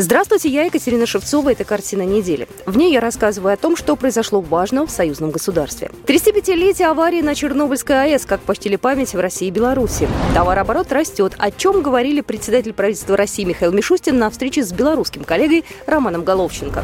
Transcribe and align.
Здравствуйте, 0.00 0.48
я 0.48 0.64
Екатерина 0.64 1.04
Шевцова. 1.04 1.52
Это 1.52 1.64
«Картина 1.64 2.00
недели». 2.00 2.48
В 2.64 2.78
ней 2.78 2.90
я 2.90 3.00
рассказываю 3.00 3.52
о 3.52 3.58
том, 3.58 3.76
что 3.76 3.96
произошло 3.96 4.40
важного 4.40 4.86
в 4.86 4.90
союзном 4.90 5.30
государстве. 5.30 5.90
35-летие 6.06 6.86
аварии 6.86 7.20
на 7.20 7.34
Чернобыльской 7.34 8.04
АЭС, 8.04 8.24
как 8.24 8.40
почтили 8.40 8.76
память 8.76 9.12
в 9.12 9.20
России 9.20 9.48
и 9.48 9.50
Беларуси. 9.50 10.08
Товарооборот 10.32 10.90
растет. 10.90 11.34
О 11.36 11.50
чем 11.50 11.82
говорили 11.82 12.22
председатель 12.22 12.72
правительства 12.72 13.14
России 13.14 13.44
Михаил 13.44 13.72
Мишустин 13.72 14.18
на 14.18 14.30
встрече 14.30 14.64
с 14.64 14.72
белорусским 14.72 15.22
коллегой 15.22 15.66
Романом 15.84 16.24
Головченко. 16.24 16.82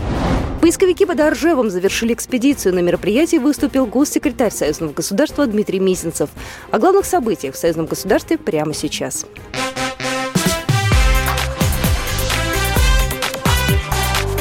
Поисковики 0.60 1.06
под 1.06 1.18
Оржевом 1.18 1.70
завершили 1.70 2.12
экспедицию. 2.12 2.74
На 2.74 2.80
мероприятии 2.80 3.38
выступил 3.38 3.86
госсекретарь 3.86 4.52
Союзного 4.52 4.92
государства 4.92 5.46
Дмитрий 5.46 5.80
Мизинцев. 5.80 6.28
О 6.70 6.78
главных 6.78 7.06
событиях 7.06 7.54
в 7.54 7.58
Союзном 7.58 7.86
государстве 7.86 8.36
прямо 8.36 8.74
сейчас. 8.74 9.24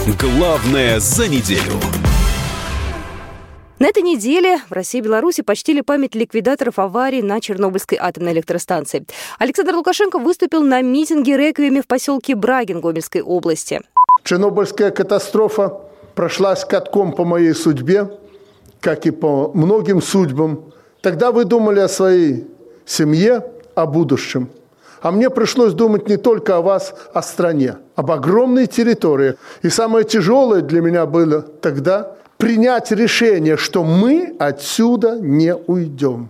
Главное 0.05 0.99
за 0.99 1.27
неделю. 1.27 1.73
На 3.79 3.87
этой 3.87 4.03
неделе 4.03 4.59
в 4.69 4.71
России 4.71 4.99
и 4.99 5.01
Беларуси 5.01 5.41
почтили 5.41 5.81
память 5.81 6.13
ликвидаторов 6.13 6.77
аварии 6.77 7.23
на 7.23 7.41
Чернобыльской 7.41 7.97
атомной 7.99 8.33
электростанции. 8.33 9.07
Александр 9.39 9.73
Лукашенко 9.73 10.19
выступил 10.19 10.62
на 10.62 10.84
митинге 10.84 11.35
реквиеме 11.37 11.81
в 11.81 11.87
поселке 11.87 12.35
Брагин 12.35 12.81
Гомельской 12.81 13.23
области. 13.23 13.81
Чернобыльская 14.23 14.91
катастрофа 14.91 15.81
прошлась 16.13 16.65
катком 16.65 17.12
по 17.12 17.25
моей 17.25 17.55
судьбе, 17.55 18.12
как 18.81 19.07
и 19.07 19.12
по 19.12 19.51
многим 19.55 20.03
судьбам. 20.03 20.65
Тогда 21.01 21.31
вы 21.31 21.45
думали 21.45 21.79
о 21.79 21.87
своей 21.87 22.45
семье, 22.85 23.43
о 23.73 23.87
будущем. 23.87 24.51
А 25.05 25.11
мне 25.11 25.29
пришлось 25.29 25.73
думать 25.73 26.09
не 26.09 26.17
только 26.17 26.57
о 26.57 26.61
вас, 26.61 26.95
о 27.13 27.21
стране, 27.21 27.75
об 27.95 28.09
огромной 28.09 28.65
территории. 28.65 29.35
И 29.62 29.70
самое 29.70 30.03
тяжелое 30.03 30.62
для 30.62 30.81
меня 30.81 31.05
было 31.05 31.43
тогда 31.43 32.15
принять 32.37 32.89
решение, 32.89 33.55
что 33.55 33.84
мы 33.84 34.35
отсюда 34.39 35.20
не 35.20 35.55
уйдем. 35.55 36.29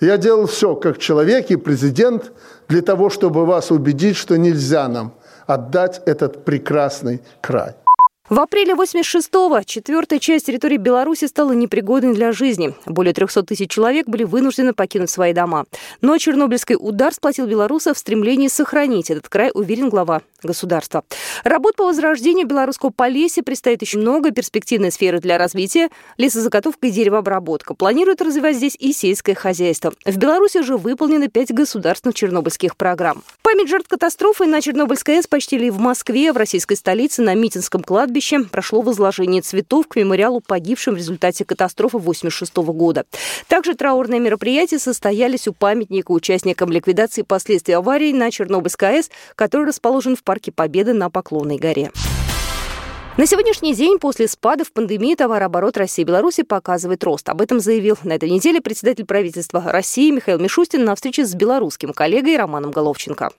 Я 0.00 0.16
делал 0.16 0.46
все 0.46 0.74
как 0.74 0.98
человек 0.98 1.52
и 1.52 1.56
президент 1.56 2.32
для 2.68 2.82
того, 2.82 3.10
чтобы 3.10 3.46
вас 3.46 3.70
убедить, 3.70 4.16
что 4.16 4.36
нельзя 4.36 4.88
нам 4.88 5.14
отдать 5.46 6.02
этот 6.04 6.44
прекрасный 6.44 7.22
край. 7.40 7.76
В 8.28 8.40
апреле 8.40 8.72
86-го 8.72 9.62
четвертая 9.62 10.18
часть 10.18 10.46
территории 10.46 10.78
Беларуси 10.78 11.26
стала 11.26 11.52
непригодной 11.52 12.12
для 12.12 12.32
жизни. 12.32 12.74
Более 12.84 13.14
300 13.14 13.44
тысяч 13.44 13.70
человек 13.70 14.08
были 14.08 14.24
вынуждены 14.24 14.72
покинуть 14.72 15.10
свои 15.10 15.32
дома. 15.32 15.64
Но 16.00 16.18
чернобыльский 16.18 16.74
удар 16.76 17.14
сплотил 17.14 17.46
белорусов 17.46 17.96
в 17.96 18.00
стремлении 18.00 18.48
сохранить 18.48 19.10
этот 19.12 19.28
край, 19.28 19.52
уверен 19.54 19.90
глава 19.90 20.22
государства. 20.42 21.04
Работ 21.44 21.76
по 21.76 21.84
возрождению 21.84 22.48
белорусского 22.48 22.90
Полесья 22.90 23.44
предстоит 23.44 23.82
еще 23.82 23.98
много 23.98 24.32
перспективной 24.32 24.90
сферы 24.90 25.20
для 25.20 25.38
развития. 25.38 25.90
Лесозаготовка 26.16 26.88
и 26.88 26.90
деревообработка. 26.90 27.74
Планируют 27.74 28.22
развивать 28.22 28.56
здесь 28.56 28.76
и 28.76 28.92
сельское 28.92 29.36
хозяйство. 29.36 29.92
В 30.04 30.16
Беларуси 30.16 30.58
уже 30.58 30.76
выполнены 30.76 31.28
пять 31.28 31.52
государственных 31.52 32.16
чернобыльских 32.16 32.76
программ. 32.76 33.22
Память 33.42 33.68
жертв 33.68 33.88
катастрофы 33.88 34.46
на 34.46 34.60
Чернобыльской 34.60 35.18
АЭС 35.18 35.28
почтили 35.28 35.70
в 35.70 35.78
Москве, 35.78 36.32
в 36.32 36.36
российской 36.36 36.74
столице, 36.74 37.22
на 37.22 37.34
Митинском 37.34 37.84
кладбище 37.84 38.15
прошло 38.50 38.82
возложение 38.82 39.42
цветов 39.42 39.88
к 39.88 39.96
мемориалу 39.96 40.40
погибшим 40.40 40.94
в 40.94 40.96
результате 40.98 41.44
катастрофы 41.44 41.98
1986 41.98 42.56
года. 42.76 43.04
Также 43.48 43.74
траурные 43.74 44.20
мероприятия 44.20 44.78
состоялись 44.78 45.48
у 45.48 45.52
памятника 45.52 46.12
участникам 46.12 46.70
ликвидации 46.70 47.22
последствий 47.22 47.74
аварии 47.74 48.12
на 48.12 48.30
Чернобыльской 48.30 48.96
АЭС, 48.96 49.10
который 49.34 49.66
расположен 49.66 50.16
в 50.16 50.22
Парке 50.22 50.52
Победы 50.52 50.92
на 50.92 51.10
Поклонной 51.10 51.58
горе. 51.58 51.90
На 53.16 53.24
сегодняшний 53.24 53.74
день 53.74 53.98
после 53.98 54.28
спада 54.28 54.62
в 54.62 54.72
пандемии 54.72 55.14
товарооборот 55.14 55.78
России 55.78 56.02
и 56.02 56.04
Беларуси 56.04 56.42
показывает 56.42 57.02
рост. 57.02 57.26
Об 57.30 57.40
этом 57.40 57.60
заявил 57.60 57.96
на 58.04 58.12
этой 58.12 58.28
неделе 58.28 58.60
председатель 58.60 59.06
правительства 59.06 59.62
России 59.64 60.10
Михаил 60.10 60.38
Мишустин 60.38 60.84
на 60.84 60.94
встрече 60.94 61.24
с 61.24 61.34
белорусским 61.34 61.94
коллегой 61.94 62.36
Романом 62.36 62.72
Головченко. 62.72 63.30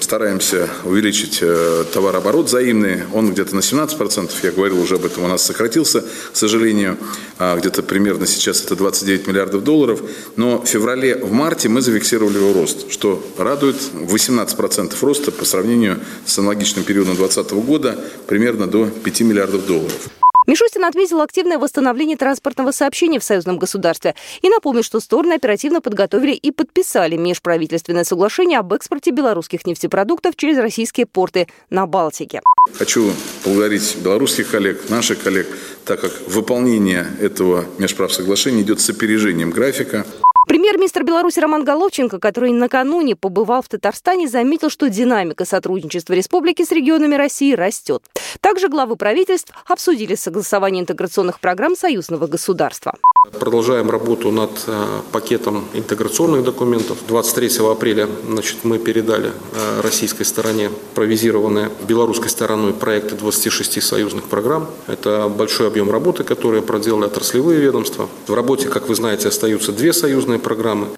Стараемся 0.00 0.68
увеличить 0.84 1.38
э, 1.42 1.84
товарооборот 1.92 2.46
взаимный. 2.46 3.02
Он 3.12 3.32
где-то 3.32 3.54
на 3.54 3.60
17%, 3.60 4.30
я 4.42 4.50
говорил 4.52 4.80
уже 4.80 4.96
об 4.96 5.04
этом, 5.04 5.24
у 5.24 5.28
нас 5.28 5.44
сократился, 5.44 6.02
к 6.02 6.36
сожалению. 6.36 6.96
А 7.38 7.56
где-то 7.56 7.82
примерно 7.82 8.26
сейчас 8.26 8.64
это 8.64 8.76
29 8.76 9.26
миллиардов 9.26 9.64
долларов. 9.64 10.00
Но 10.36 10.62
в 10.62 10.66
феврале, 10.66 11.16
в 11.16 11.32
марте 11.32 11.68
мы 11.68 11.80
зафиксировали 11.80 12.38
его 12.38 12.52
рост, 12.52 12.90
что 12.90 13.24
радует 13.36 13.76
18% 13.94 14.94
роста 15.00 15.32
по 15.32 15.44
сравнению 15.44 16.00
с 16.26 16.38
аналогичным 16.38 16.84
периодом 16.84 17.16
2020 17.16 17.52
года, 17.66 17.98
примерно 18.26 18.66
до 18.66 18.86
5 18.86 19.20
миллиардов 19.22 19.66
долларов. 19.66 20.19
Мишустин 20.46 20.84
отметил 20.84 21.20
активное 21.20 21.58
восстановление 21.58 22.16
транспортного 22.16 22.72
сообщения 22.72 23.20
в 23.20 23.24
союзном 23.24 23.58
государстве 23.58 24.14
и 24.40 24.48
напомнил, 24.48 24.82
что 24.82 24.98
стороны 24.98 25.34
оперативно 25.34 25.80
подготовили 25.80 26.32
и 26.32 26.50
подписали 26.50 27.16
межправительственное 27.16 28.04
соглашение 28.04 28.58
об 28.58 28.72
экспорте 28.72 29.10
белорусских 29.10 29.66
нефтепродуктов 29.66 30.36
через 30.36 30.58
российские 30.58 31.06
порты 31.06 31.46
на 31.68 31.86
Балтике. 31.86 32.40
Хочу 32.74 33.12
поблагодарить 33.44 33.96
белорусских 34.02 34.50
коллег, 34.50 34.88
наших 34.88 35.22
коллег, 35.22 35.46
так 35.84 36.00
как 36.00 36.12
выполнение 36.26 37.06
этого 37.20 37.66
межправсоглашения 37.78 38.62
идет 38.62 38.80
с 38.80 38.88
опережением 38.88 39.50
графика. 39.50 40.06
Премьер-министр 40.48 41.04
Беларуси 41.04 41.38
Роман 41.38 41.64
Головченко, 41.64 42.18
который 42.18 42.50
накануне 42.52 43.14
побывал 43.14 43.62
в 43.62 43.68
Татарстане, 43.68 44.26
заметил, 44.26 44.70
что 44.70 44.88
динамика 44.88 45.44
сотрудничества 45.44 46.14
республики 46.14 46.64
с 46.64 46.72
регионами 46.72 47.14
России 47.14 47.52
растет. 47.52 48.02
Также 48.40 48.68
главы 48.68 48.96
правительств 48.96 49.52
обсудили 49.66 50.14
согласование 50.14 50.82
интеграционных 50.82 51.40
программ 51.40 51.76
союзного 51.76 52.26
государства. 52.26 52.94
Продолжаем 53.38 53.90
работу 53.90 54.30
над 54.30 54.50
э, 54.66 55.00
пакетом 55.12 55.66
интеграционных 55.74 56.42
документов. 56.42 56.98
23 57.06 57.58
апреля 57.70 58.08
значит, 58.26 58.64
мы 58.64 58.78
передали 58.78 59.28
э, 59.28 59.80
российской 59.82 60.24
стороне 60.24 60.70
провизированные 60.94 61.70
белорусской 61.86 62.30
стороной 62.30 62.72
проекты 62.72 63.14
26 63.14 63.82
союзных 63.82 64.24
программ. 64.24 64.68
Это 64.86 65.28
большой 65.28 65.68
объем 65.68 65.90
работы, 65.90 66.24
который 66.24 66.62
проделали 66.62 67.04
отраслевые 67.04 67.60
ведомства. 67.60 68.08
В 68.26 68.34
работе, 68.34 68.68
как 68.68 68.88
вы 68.88 68.94
знаете, 68.94 69.28
остаются 69.28 69.72
две 69.72 69.92
союзные 69.92 70.38
программы. 70.40 70.88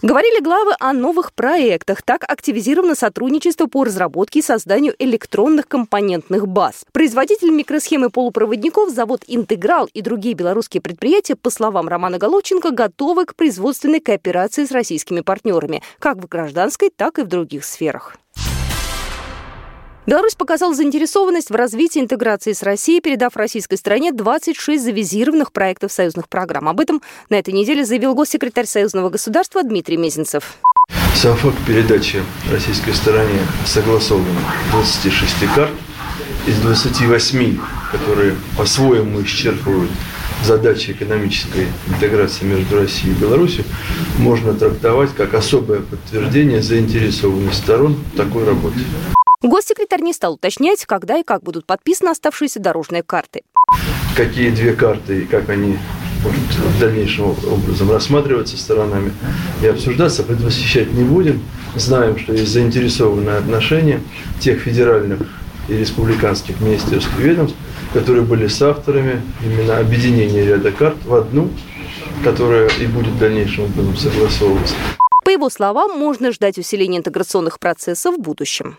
Говорили 0.00 0.40
главы 0.40 0.74
о 0.78 0.92
новых 0.92 1.32
проектах. 1.32 2.02
Так 2.02 2.22
активизировано 2.28 2.94
сотрудничество 2.94 3.66
по 3.66 3.82
разработке 3.82 4.38
и 4.38 4.42
созданию 4.42 4.94
электронных 4.96 5.66
компонентных 5.66 6.46
баз. 6.46 6.84
Производитель 6.92 7.50
микросхемы 7.50 8.08
полупроводников, 8.08 8.90
завод 8.90 9.24
«Интеграл» 9.26 9.88
и 9.92 10.00
другие 10.00 10.36
белорусские 10.36 10.80
предприятия, 10.80 11.34
по 11.34 11.50
словам 11.50 11.88
Романа 11.88 12.18
Головченко, 12.18 12.70
готовы 12.70 13.26
к 13.26 13.34
производственной 13.34 13.98
кооперации 13.98 14.66
с 14.66 14.70
российскими 14.70 15.20
партнерами, 15.20 15.82
как 15.98 16.18
в 16.18 16.28
гражданской, 16.28 16.90
так 16.94 17.18
и 17.18 17.22
в 17.22 17.26
других 17.26 17.64
сферах. 17.64 18.16
Беларусь 20.08 20.36
показала 20.36 20.74
заинтересованность 20.74 21.50
в 21.50 21.54
развитии 21.54 21.98
интеграции 22.00 22.54
с 22.54 22.62
Россией, 22.62 23.02
передав 23.02 23.36
российской 23.36 23.74
стране 23.74 24.10
26 24.10 24.82
завизированных 24.82 25.52
проектов 25.52 25.92
союзных 25.92 26.30
программ. 26.30 26.66
Об 26.66 26.80
этом 26.80 27.02
на 27.28 27.34
этой 27.34 27.52
неделе 27.52 27.84
заявил 27.84 28.14
госсекретарь 28.14 28.64
союзного 28.64 29.10
государства 29.10 29.62
Дмитрий 29.62 29.98
Мезенцев. 29.98 30.56
Сам 31.14 31.36
факт 31.36 31.58
передачи 31.66 32.22
российской 32.50 32.92
стороне 32.92 33.38
согласованных 33.66 34.46
26 34.70 35.54
карт 35.54 35.72
из 36.46 36.58
28, 36.60 37.58
которые 37.92 38.34
по-своему 38.56 39.20
исчерпывают 39.20 39.90
задачи 40.42 40.92
экономической 40.92 41.66
интеграции 41.86 42.46
между 42.46 42.78
Россией 42.78 43.12
и 43.12 43.18
Беларусью, 43.18 43.66
можно 44.16 44.54
трактовать 44.54 45.10
как 45.14 45.34
особое 45.34 45.80
подтверждение 45.80 46.62
заинтересованности 46.62 47.60
сторон 47.60 47.98
в 48.14 48.16
такой 48.16 48.46
работе. 48.46 48.80
Госсекретарь 49.40 50.02
не 50.02 50.12
стал 50.12 50.34
уточнять, 50.34 50.84
когда 50.84 51.18
и 51.18 51.22
как 51.22 51.44
будут 51.44 51.64
подписаны 51.64 52.08
оставшиеся 52.08 52.58
дорожные 52.58 53.04
карты. 53.04 53.42
Какие 54.16 54.50
две 54.50 54.72
карты 54.72 55.22
и 55.22 55.26
как 55.26 55.48
они 55.48 55.78
будут 56.24 56.40
в 56.40 56.80
дальнейшем 56.80 57.30
образом 57.30 57.92
рассматриваться 57.92 58.58
сторонами 58.58 59.12
и 59.62 59.68
обсуждаться, 59.68 60.24
предвосхищать 60.24 60.92
не 60.92 61.04
будем. 61.04 61.40
Знаем, 61.76 62.18
что 62.18 62.32
есть 62.32 62.50
заинтересованное 62.50 63.38
отношение 63.38 64.00
тех 64.40 64.60
федеральных 64.60 65.20
и 65.68 65.76
республиканских 65.76 66.60
министерств 66.60 67.10
и 67.20 67.22
ведомств, 67.22 67.56
которые 67.92 68.24
были 68.24 68.48
с 68.48 68.60
авторами 68.60 69.22
именно 69.44 69.78
объединения 69.78 70.44
ряда 70.44 70.72
карт 70.72 70.96
в 71.04 71.14
одну, 71.14 71.48
которая 72.24 72.68
и 72.80 72.86
будет 72.86 73.12
в 73.12 73.18
дальнейшем 73.20 73.66
образом 73.66 73.96
согласовываться. 73.96 74.74
По 75.24 75.30
его 75.30 75.50
словам, 75.50 75.96
можно 75.96 76.32
ждать 76.32 76.58
усиления 76.58 76.98
интеграционных 76.98 77.60
процессов 77.60 78.16
в 78.16 78.18
будущем. 78.18 78.78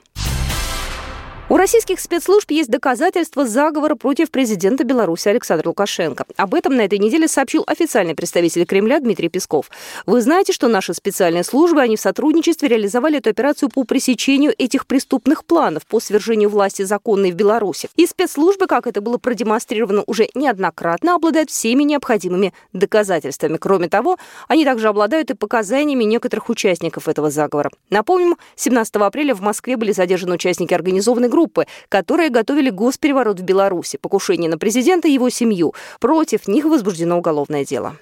У 1.51 1.57
российских 1.57 2.00
спецслужб 2.00 2.51
есть 2.51 2.69
доказательства 2.69 3.44
заговора 3.44 3.96
против 3.96 4.30
президента 4.30 4.84
Беларуси 4.84 5.30
Александра 5.30 5.68
Лукашенко. 5.68 6.25
Об 6.38 6.54
этом 6.54 6.75
на 6.75 6.81
этой 6.81 7.00
неделе 7.00 7.28
сообщил 7.28 7.63
официальный 7.66 8.13
представитель 8.13 8.68
Кремля 8.68 9.00
Дмитрий 9.00 9.30
Песков. 9.30 9.72
Вы 10.06 10.22
знаете, 10.22 10.54
что 10.54 10.68
наши 10.68 10.94
специальные 10.94 11.44
службы, 11.44 11.81
они 11.81 11.96
в 11.96 12.01
сотрудничестве 12.01 12.68
реализовали 12.68 13.18
эту 13.18 13.31
операцию 13.31 13.69
по 13.69 13.84
пресечению 13.84 14.54
этих 14.60 14.86
преступных 14.86 15.44
планов 15.44 15.88
по 15.88 16.00
свержению 16.00 16.50
власти 16.50 16.84
законной 16.84 17.31
в 17.31 17.36
Беларуси. 17.36 17.90
И 17.95 18.06
спецслужбы, 18.06 18.68
как 18.68 18.86
это 18.86 19.02
было 19.02 19.18
продемонстрировано 19.18 20.04
уже 20.06 20.30
неоднократно, 20.36 21.16
обладают 21.16 21.50
всеми 21.50 21.81
необходимыми 21.81 22.54
доказательствами. 22.74 23.57
Кроме 23.57 23.90
того, 23.90 24.18
они 24.48 24.66
также 24.66 24.88
обладают 24.88 25.31
и 25.31 25.34
показаниями 25.34 26.04
некоторых 26.04 26.50
участников 26.50 27.07
этого 27.07 27.31
заговора. 27.31 27.72
Напомним, 27.90 28.38
17 28.56 28.98
апреля 28.98 29.34
в 29.34 29.42
Москве 29.42 29.78
были 29.78 29.94
задержаны 29.94 30.36
участники 30.36 30.75
организованной 30.75 31.28
группы 31.28 31.39
группы, 31.40 31.68
которые 31.88 32.30
готовили 32.30 32.70
госпереворот 32.70 33.40
в 33.40 33.44
Беларуси, 33.44 33.98
покушение 33.98 34.50
на 34.50 34.58
президента 34.58 35.08
и 35.08 35.12
его 35.12 35.30
семью. 35.30 35.74
Против 36.02 36.50
них 36.50 36.66
возбуждено 36.66 37.18
уголовное 37.18 37.64
дело. 37.64 37.96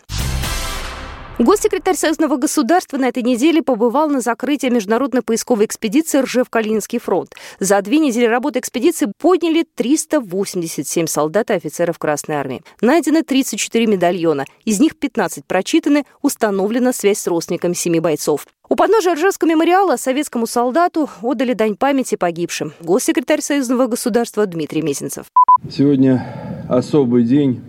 Госсекретарь 1.40 1.96
Союзного 1.96 2.38
государства 2.38 2.98
на 2.98 3.10
этой 3.10 3.22
неделе 3.22 3.62
побывал 3.62 4.10
на 4.10 4.22
закрытии 4.22 4.70
международной 4.70 5.22
поисковой 5.22 5.66
экспедиции 5.66 6.22
Ржев-Калининский 6.22 7.00
фронт. 7.00 7.36
За 7.60 7.80
две 7.84 8.00
недели 8.00 8.26
работы 8.26 8.58
экспедиции 8.58 9.12
подняли 9.20 9.64
387 9.76 11.06
солдат 11.06 11.52
и 11.52 11.54
офицеров 11.54 12.00
Красной 12.00 12.38
Армии. 12.38 12.64
Найдены 12.82 13.22
34 13.22 13.86
медальона. 13.86 14.46
Из 14.66 14.80
них 14.80 14.98
15 14.98 15.46
прочитаны, 15.46 16.06
установлена 16.24 16.92
связь 16.92 17.20
с 17.20 17.28
родственниками 17.28 17.74
семи 17.74 18.00
бойцов. 18.00 18.48
У 18.68 18.76
подножия 18.76 19.14
Ржевского 19.14 19.50
мемориала 19.50 19.96
советскому 19.96 20.48
солдату 20.48 21.08
отдали 21.22 21.54
дань 21.54 21.76
памяти 21.76 22.16
погибшим. 22.16 22.74
Госсекретарь 22.82 23.42
Союзного 23.42 23.86
государства 23.86 24.48
Дмитрий 24.48 24.82
Мезенцев. 24.82 25.28
Сегодня 25.70 26.66
особый 26.68 27.26
день, 27.26 27.62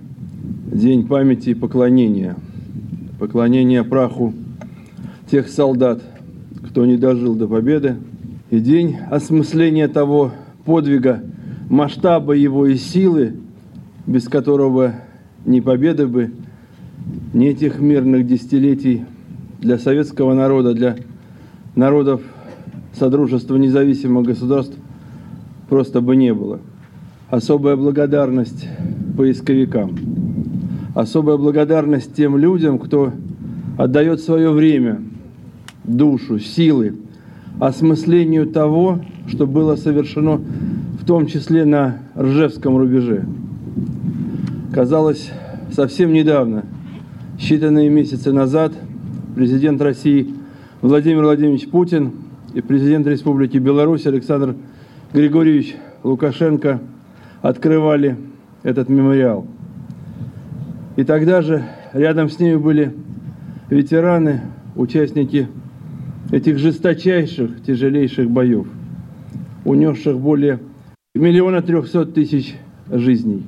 день 0.73 1.07
памяти 1.07 1.51
и 1.51 1.55
поклонения. 1.55 2.35
Поклонения 3.19 3.85
праху 3.85 4.33
тех 5.31 5.49
солдат, 5.49 6.03
кто 6.69 6.87
не 6.87 6.97
дожил 6.97 7.35
до 7.35 7.49
победы. 7.49 7.97
И 8.51 8.61
день 8.61 8.97
осмысления 9.11 9.89
того 9.89 10.33
подвига, 10.65 11.23
масштаба 11.69 12.33
его 12.33 12.67
и 12.67 12.77
силы, 12.77 13.35
без 14.07 14.29
которого 14.29 14.95
ни 15.45 15.61
победы 15.61 16.07
бы, 16.07 16.33
ни 17.33 17.49
этих 17.49 17.81
мирных 17.81 18.27
десятилетий– 18.27 19.05
для 19.61 19.79
советского 19.79 20.35
народа, 20.35 20.75
для 20.75 20.97
народов 21.75 22.23
Содружества 22.93 23.57
независимых 23.57 24.27
государств 24.27 24.77
просто 25.69 26.01
бы 26.01 26.17
не 26.17 26.35
было. 26.35 26.61
Особая 27.29 27.77
благодарность 27.77 28.67
поисковикам. 29.17 30.18
Особая 30.99 31.37
благодарность 31.37 32.13
тем 32.17 32.37
людям, 32.37 32.81
кто 32.81 33.13
отдает 33.77 34.21
свое 34.21 34.51
время, 34.51 35.01
душу, 35.85 36.41
силы 36.41 36.97
осмыслению 37.61 38.49
того, 38.49 38.99
что 39.29 39.47
было 39.47 39.77
совершено 39.77 40.41
в 41.01 41.07
том 41.07 41.29
числе 41.29 41.65
на 41.65 41.99
Ржевском 42.19 42.77
рубеже. 42.77 43.27
Казалось, 44.73 45.31
совсем 45.71 46.13
недавно, 46.13 46.65
считанные 47.39 47.89
месяцы 47.91 48.33
назад– 48.33 48.73
президент 49.37 49.81
России 49.81 50.35
Владимир 50.83 51.23
Владимирович 51.23 51.69
Путин 51.69 52.11
и 52.55 52.61
президент 52.61 53.07
Республики 53.07 53.59
Беларусь 53.59 54.05
Александр 54.09 54.57
Григорьевич 55.13 55.77
Лукашенко 56.03 56.81
открывали 57.41 58.17
этот 58.65 58.89
мемориал. 58.89 59.47
И 60.99 61.05
тогда 61.05 61.43
же 61.43 61.63
рядом 61.93 62.29
с 62.29 62.41
ними 62.41 62.57
были 62.57 62.93
ветераны, 63.71 64.41
участники 64.75 65.47
этих 66.33 66.59
жесточайших, 66.59 67.63
тяжелейших 67.63 68.29
боев, 68.29 68.67
унесших 69.65 70.19
более 70.19 70.59
миллиона 71.15 71.63
трехсот 71.63 72.15
тысяч 72.15 72.57
жизней. 72.91 73.47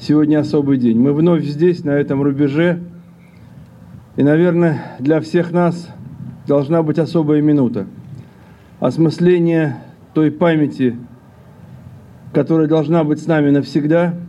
Сегодня 0.00 0.40
особый 0.40 0.78
день. 0.78 0.98
Мы 0.98 1.12
вновь 1.12 1.44
здесь, 1.44 1.84
на 1.84 1.90
этом 1.90 2.20
рубеже, 2.24 2.80
и, 4.16 4.24
наверное, 4.24 4.96
для 4.98 5.20
всех 5.20 5.52
нас 5.52 5.88
должна 6.48 6.82
быть 6.82 6.98
особая 6.98 7.40
минута. 7.40 7.86
Осмысление 8.80 9.76
той 10.12 10.32
памяти, 10.32 10.96
которая 12.32 12.66
должна 12.66 13.04
быть 13.04 13.22
с 13.22 13.28
нами 13.28 13.50
навсегда– 13.50 14.14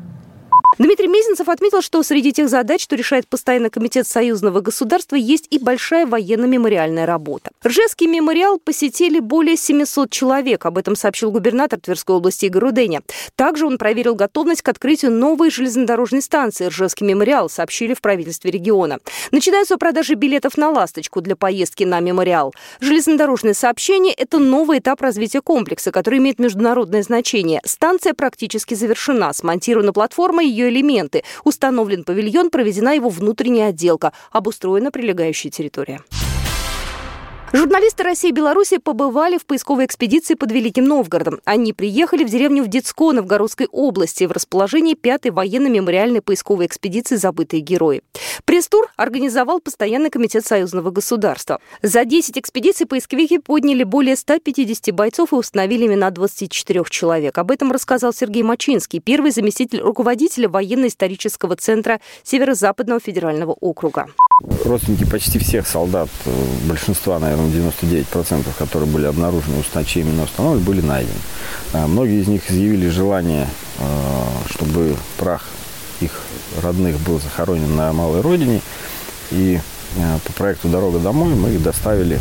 Мезенцев 1.27 1.49
отметил, 1.49 1.81
что 1.81 2.03
среди 2.03 2.31
тех 2.31 2.47
задач, 2.47 2.81
что 2.81 2.95
решает 2.95 3.27
постоянный 3.27 3.69
комитет 3.69 4.07
союзного 4.07 4.61
государства, 4.61 5.17
есть 5.17 5.47
и 5.49 5.59
большая 5.59 6.05
военно-мемориальная 6.05 7.05
работа. 7.05 7.51
Ржевский 7.65 8.07
мемориал 8.07 8.59
посетили 8.59 9.19
более 9.19 9.57
700 9.57 10.09
человек, 10.09 10.65
об 10.65 10.77
этом 10.77 10.95
сообщил 10.95 11.31
губернатор 11.31 11.81
Тверской 11.81 12.15
области 12.15 12.45
Игорь 12.45 12.61
Руденя. 12.61 13.01
Также 13.35 13.65
он 13.65 13.77
проверил 13.77 14.15
готовность 14.15 14.61
к 14.61 14.69
открытию 14.69 15.11
новой 15.11 15.51
железнодорожной 15.51 16.21
станции 16.21 16.67
Ржевский 16.67 17.05
мемориал, 17.05 17.49
сообщили 17.49 17.93
в 17.93 17.99
правительстве 17.99 18.49
региона. 18.49 18.99
Начинаются 19.31 19.77
продажи 19.77 20.13
билетов 20.13 20.55
на 20.55 20.69
«Ласточку» 20.69 21.19
для 21.19 21.35
поездки 21.35 21.83
на 21.83 21.99
мемориал. 21.99 22.53
Железнодорожное 22.79 23.53
сообщение– 23.53 24.13
это 24.17 24.39
новый 24.39 24.79
этап 24.79 25.01
развития 25.01 25.41
комплекса, 25.41 25.91
который 25.91 26.19
имеет 26.19 26.39
международное 26.39 27.03
значение. 27.03 27.59
Станция 27.65 28.13
практически 28.13 28.75
завершена, 28.75 29.33
смонтирована 29.33 29.91
платформа, 29.91 30.41
ее 30.41 30.69
элементы. 30.69 31.16
Установлен 31.43 32.03
павильон, 32.03 32.49
проведена 32.49 32.93
его 32.93 33.09
внутренняя 33.09 33.69
отделка, 33.69 34.13
обустроена 34.31 34.91
прилегающая 34.91 35.51
территория. 35.51 36.01
Журналисты 37.53 38.03
России 38.03 38.29
и 38.29 38.33
Беларуси 38.33 38.77
побывали 38.77 39.37
в 39.37 39.45
поисковой 39.45 39.85
экспедиции 39.85 40.33
под 40.33 40.51
Великим 40.51 40.83
Новгородом. 40.83 41.39
Они 41.45 41.71
приехали 41.71 42.25
в 42.25 42.29
деревню 42.29 42.61
в 42.63 42.67
Дедско 42.67 43.13
Новгородской 43.13 43.67
области 43.71 44.25
в 44.25 44.33
расположении 44.33 44.95
пятой 44.95 45.31
военно-мемориальной 45.31 46.21
поисковой 46.21 46.65
экспедиции 46.65 47.15
«Забытые 47.15 47.61
герои». 47.61 48.01
Пресс-тур 48.43 48.87
организовал 48.97 49.61
Постоянный 49.61 50.09
комитет 50.09 50.45
союзного 50.45 50.91
государства. 50.91 51.59
За 51.81 52.03
10 52.03 52.37
экспедиций 52.37 52.85
поисковики 52.85 53.39
подняли 53.39 53.83
более 53.83 54.17
150 54.17 54.93
бойцов 54.93 55.31
и 55.31 55.35
установили 55.35 55.87
имена 55.87 56.09
24 56.09 56.83
человек. 56.89 57.37
Об 57.37 57.51
этом 57.51 57.71
рассказал 57.71 58.13
Сергей 58.13 58.43
Мачинский, 58.43 58.99
первый 58.99 59.31
заместитель 59.31 59.79
руководителя 59.79 60.49
военно-исторического 60.49 61.55
центра 61.55 62.01
Северо-Западного 62.23 62.99
федерального 62.99 63.53
округа. 63.53 64.07
Родственники 64.65 65.09
почти 65.09 65.39
всех 65.39 65.67
солдат, 65.67 66.09
э, 66.25 66.29
большинства, 66.67 67.17
наверное, 67.17 67.36
наверное, 67.37 67.71
99%, 67.71 68.45
которые 68.57 68.89
были 68.89 69.05
обнаружены, 69.05 69.63
чьи 69.85 70.01
именно 70.01 70.23
установлены, 70.23 70.63
были 70.63 70.81
найдены. 70.81 71.19
А, 71.73 71.87
многие 71.87 72.21
из 72.21 72.27
них 72.27 72.49
изъявили 72.49 72.89
желание, 72.89 73.47
а, 73.79 74.27
чтобы 74.49 74.95
прах 75.17 75.43
их 75.99 76.11
родных 76.61 76.99
был 76.99 77.19
захоронен 77.19 77.75
на 77.75 77.91
малой 77.93 78.21
родине. 78.21 78.61
И 79.31 79.59
а, 79.97 80.19
по 80.25 80.33
проекту 80.33 80.67
«Дорога 80.67 80.99
домой» 80.99 81.33
мы 81.35 81.49
их 81.51 81.63
доставили, 81.63 82.19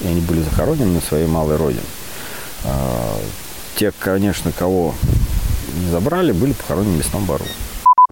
и 0.00 0.06
они 0.06 0.20
были 0.20 0.42
захоронены 0.42 0.94
на 0.94 1.00
своей 1.00 1.26
малой 1.26 1.56
родине. 1.56 1.82
Те, 3.76 3.92
конечно, 3.98 4.52
кого 4.52 4.94
не 5.78 5.90
забрали, 5.90 6.32
были 6.32 6.52
похоронены 6.52 6.96
в 6.96 6.98
лесном 6.98 7.24
бару. 7.24 7.44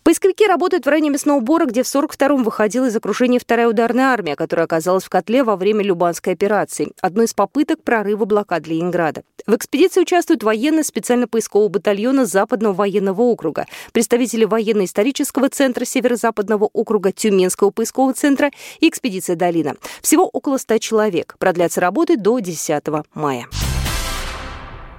Поисковики 0.09 0.47
работают 0.47 0.87
в 0.87 0.89
районе 0.89 1.11
мясного 1.11 1.41
бора, 1.41 1.67
где 1.67 1.83
в 1.83 1.87
42-м 1.87 2.43
выходила 2.43 2.87
из 2.87 2.97
окружения 2.97 3.39
вторая 3.39 3.69
ударная 3.69 4.07
армия, 4.07 4.37
которая 4.37 4.65
оказалась 4.65 5.05
в 5.05 5.11
котле 5.11 5.45
во 5.45 5.55
время 5.55 5.85
Любанской 5.85 6.33
операции, 6.33 6.93
одной 7.03 7.27
из 7.27 7.35
попыток 7.35 7.83
прорыва 7.83 8.25
блокады 8.25 8.71
Ленинграда. 8.71 9.23
В 9.47 9.55
экспедиции 9.55 10.01
участвуют 10.01 10.45
военные 10.45 10.85
специально-поискового 10.85 11.69
батальона 11.69 12.25
Западного 12.25 12.73
военного 12.73 13.21
округа, 13.21 13.67
представители 13.93 14.47
военно-исторического 14.47 15.51
центра 15.51 15.85
Северо-Западного 15.85 16.71
округа 16.73 17.13
Тюменского 17.13 17.69
поискового 17.69 18.15
центра 18.15 18.51
и 18.81 18.89
экспедиция 18.89 19.37
«Долина». 19.37 19.77
Всего 20.01 20.27
около 20.27 20.57
100 20.57 20.79
человек. 20.79 21.37
Продлятся 21.39 21.83
работы 21.83 22.17
до 22.17 22.39
10 22.39 22.83
мая. 23.13 23.47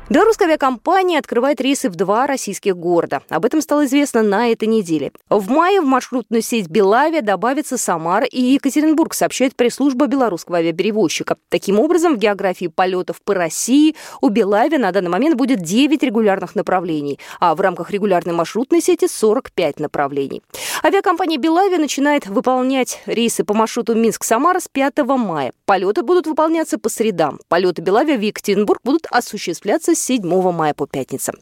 Белорусская 0.09 0.45
авиакомпания 0.45 1.19
открывает 1.19 1.61
рейсы 1.61 1.87
в 1.87 1.95
два 1.95 2.25
российских 2.25 2.75
города. 2.75 3.21
Об 3.29 3.45
этом 3.45 3.61
стало 3.61 3.85
известно 3.85 4.23
на 4.23 4.51
этой 4.51 4.67
неделе. 4.67 5.11
В 5.29 5.51
мае 5.51 5.81
в 5.81 5.85
маршрутную 5.85 6.41
сеть 6.41 6.67
Белавия 6.67 7.21
добавится 7.21 7.77
Самара 7.77 8.25
и 8.25 8.41
Екатеринбург, 8.41 9.13
сообщает 9.13 9.55
пресс-служба 9.55 10.07
белорусского 10.07 10.57
авиаперевозчика. 10.57 11.37
Таким 11.49 11.79
образом, 11.79 12.15
в 12.15 12.17
географии 12.17 12.65
полетов 12.65 13.21
по 13.21 13.35
России 13.35 13.95
у 14.19 14.29
Белавия 14.29 14.79
на 14.79 14.91
данный 14.91 15.11
момент 15.11 15.35
будет 15.35 15.61
9 15.61 16.01
регулярных 16.01 16.55
направлений, 16.55 17.19
а 17.39 17.53
в 17.53 17.61
рамках 17.61 17.91
регулярной 17.91 18.33
маршрутной 18.33 18.81
сети 18.81 19.07
45 19.07 19.79
направлений. 19.79 20.41
Авиакомпания 20.83 21.37
Белавия 21.37 21.77
начинает 21.77 22.25
выполнять 22.25 22.99
рейсы 23.05 23.43
по 23.43 23.53
маршруту 23.53 23.93
Минск-Самара 23.93 24.59
с 24.59 24.67
5 24.69 24.97
мая. 25.19 25.51
Полеты 25.65 26.01
будут 26.01 26.25
выполняться 26.25 26.79
по 26.79 26.89
средам. 26.89 27.39
Полеты 27.47 27.83
Белавия 27.83 28.17
в 28.17 28.21
Екатеринбург 28.21 28.79
будут 28.83 29.05
осуществляться 29.11 29.98
7 29.99 30.51
мая 30.51 30.73
по 30.73 30.87
пятницам. 30.87 31.35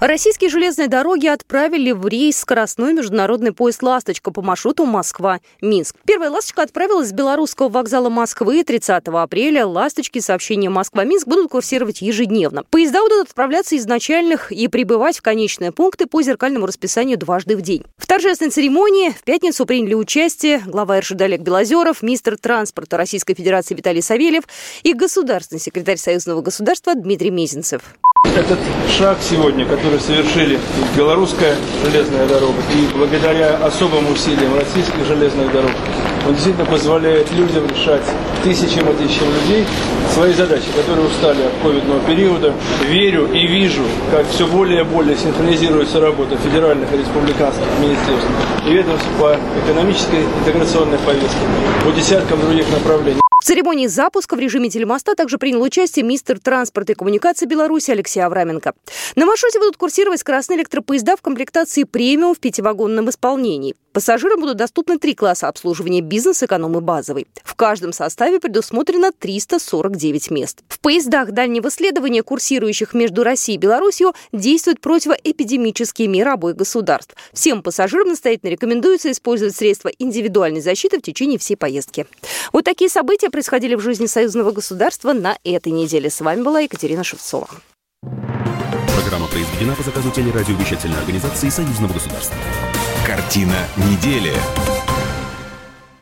Российские 0.00 0.50
железные 0.50 0.88
дороги 0.88 1.28
отправили 1.28 1.92
в 1.92 2.06
рейс 2.08 2.38
скоростной 2.38 2.92
международный 2.92 3.52
поезд 3.52 3.82
«Ласточка» 3.82 4.32
по 4.32 4.42
маршруту 4.42 4.84
Москва-Минск. 4.86 5.96
Первая 6.04 6.30
«Ласточка» 6.30 6.62
отправилась 6.62 7.08
с 7.08 7.12
белорусского 7.12 7.68
вокзала 7.68 8.10
Москвы 8.10 8.64
30 8.64 9.04
апреля. 9.06 9.64
«Ласточки» 9.66 10.18
сообщения 10.18 10.68
Москва-Минск 10.68 11.28
будут 11.28 11.50
курсировать 11.52 12.02
ежедневно. 12.02 12.64
Поезда 12.70 13.00
будут 13.02 13.28
отправляться 13.28 13.76
из 13.76 13.86
начальных 13.86 14.50
и 14.50 14.66
прибывать 14.66 15.18
в 15.18 15.22
конечные 15.22 15.70
пункты 15.70 16.06
по 16.06 16.20
зеркальному 16.22 16.66
расписанию 16.66 17.16
дважды 17.16 17.56
в 17.56 17.62
день. 17.62 17.84
В 17.96 18.06
торжественной 18.06 18.50
церемонии 18.50 19.10
в 19.10 19.22
пятницу 19.22 19.64
приняли 19.64 19.94
участие 19.94 20.58
глава 20.66 21.00
РЖД 21.00 21.22
Олег 21.22 21.40
Белозеров, 21.40 22.02
министр 22.02 22.36
транспорта 22.36 22.96
Российской 22.96 23.34
Федерации 23.34 23.74
Виталий 23.76 24.02
Савельев 24.02 24.42
и 24.82 24.92
государственный 24.92 25.60
секретарь 25.60 25.98
Союзного 25.98 26.42
государства 26.42 26.94
Дмитрий 26.96 27.30
Мезенцев. 27.30 27.82
Этот 28.24 28.58
шаг 28.88 29.18
сегодня, 29.20 29.64
который 29.66 29.83
совершили 30.00 30.58
белорусская 30.96 31.54
железная 31.84 32.26
дорога 32.26 32.58
и 32.74 32.96
благодаря 32.96 33.56
особым 33.56 34.10
усилиям 34.10 34.54
российских 34.56 35.04
железных 35.06 35.52
дорог, 35.52 35.70
он 36.26 36.34
действительно 36.34 36.64
позволяет 36.66 37.30
людям 37.32 37.66
решать 37.68 38.02
тысячам 38.42 38.88
и 38.90 38.94
тысячам 38.94 39.26
людей 39.28 39.66
свои 40.12 40.32
задачи, 40.32 40.66
которые 40.74 41.06
устали 41.06 41.42
от 41.42 41.52
ковидного 41.62 42.00
периода. 42.00 42.54
Верю 42.88 43.28
и 43.32 43.46
вижу, 43.46 43.82
как 44.10 44.26
все 44.28 44.46
более 44.46 44.80
и 44.80 44.84
более 44.84 45.16
синхронизируется 45.16 46.00
работа 46.00 46.36
федеральных 46.36 46.92
и 46.92 46.98
республиканских 46.98 47.66
министерств 47.80 48.28
и 48.66 48.72
ведомств 48.72 49.08
по 49.18 49.36
экономической 49.64 50.24
интеграционной 50.40 50.98
повестке, 50.98 51.46
по 51.84 51.90
десяткам 51.92 52.40
других 52.40 52.66
направлений. 52.70 53.23
Церемонии 53.44 53.88
запуска 53.88 54.36
в 54.36 54.38
режиме 54.38 54.70
телемоста 54.70 55.14
также 55.14 55.36
принял 55.36 55.60
участие 55.60 56.02
министр 56.02 56.38
транспорта 56.40 56.92
и 56.92 56.94
коммуникации 56.94 57.44
Беларуси 57.44 57.90
Алексей 57.90 58.20
Авраменко. 58.20 58.72
На 59.16 59.26
маршруте 59.26 59.58
будут 59.58 59.76
курсировать 59.76 60.20
скоростные 60.20 60.58
электропоезда 60.60 61.14
в 61.14 61.20
комплектации 61.20 61.84
премиум 61.84 62.34
в 62.34 62.38
пятивагонном 62.38 63.10
исполнении. 63.10 63.74
Пассажирам 63.94 64.40
будут 64.40 64.56
доступны 64.56 64.98
три 64.98 65.14
класса 65.14 65.46
обслуживания– 65.46 66.00
бизнес, 66.02 66.42
эконом 66.42 66.76
и 66.76 66.80
базовый. 66.80 67.28
В 67.44 67.54
каждом 67.54 67.92
составе 67.92 68.40
предусмотрено 68.40 69.12
349 69.12 70.32
мест. 70.32 70.64
В 70.66 70.80
поездах 70.80 71.30
дальнего 71.30 71.70
следования, 71.70 72.24
курсирующих 72.24 72.92
между 72.92 73.22
Россией 73.22 73.56
и 73.56 73.60
Беларусью, 73.60 74.12
действуют 74.32 74.80
противоэпидемические 74.80 76.08
меры 76.08 76.30
обоих 76.30 76.56
государств. 76.56 77.14
Всем 77.32 77.62
пассажирам 77.62 78.08
настоятельно 78.08 78.50
рекомендуется 78.50 79.12
использовать 79.12 79.54
средства 79.54 79.92
индивидуальной 79.96 80.60
защиты 80.60 80.98
в 80.98 81.02
течение 81.02 81.38
всей 81.38 81.54
поездки. 81.54 82.06
Вот 82.52 82.64
такие 82.64 82.90
события 82.90 83.30
происходили 83.34 83.74
в 83.74 83.80
жизни 83.80 84.06
союзного 84.06 84.52
государства 84.52 85.12
на 85.12 85.36
этой 85.42 85.72
неделе. 85.72 86.08
С 86.08 86.20
вами 86.20 86.42
была 86.42 86.60
Екатерина 86.60 87.02
Шевцова. 87.02 87.48
Программа 88.00 89.26
произведена 89.26 89.74
по 89.74 89.82
заказу 89.82 90.12
телерадиовещательной 90.12 90.98
организации 91.00 91.48
Союзного 91.48 91.94
государства. 91.94 92.36
Картина 93.04 93.56
недели. 93.90 94.32